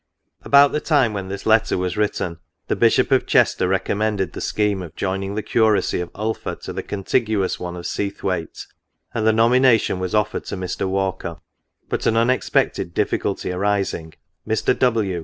About 0.41 0.71
the 0.71 0.79
time 0.81 1.13
when 1.13 1.27
this 1.27 1.45
letter 1.45 1.77
was 1.77 1.95
written, 1.95 2.39
the 2.67 2.75
Bishop 2.75 3.11
of 3.11 3.27
Chester 3.27 3.67
recommended 3.67 4.33
the 4.33 4.41
scheme 4.41 4.81
of 4.81 4.95
joining 4.95 5.35
the 5.35 5.43
curacy 5.43 5.99
of 6.01 6.09
Ulpha 6.15 6.55
to 6.61 6.73
the 6.73 6.81
contiguous 6.81 7.59
one 7.59 7.75
of 7.75 7.85
Seathwaite, 7.85 8.65
and 9.13 9.27
the 9.27 9.31
nomin 9.31 9.63
ation 9.63 9.99
was 9.99 10.15
offered 10.15 10.45
to 10.45 10.57
Mr. 10.57 10.87
Walker; 10.89 11.37
but 11.87 12.07
an 12.07 12.17
unexpected 12.17 12.95
difficulty 12.95 13.51
arising, 13.51 14.15
Mr. 14.47 14.75
W. 14.79 15.19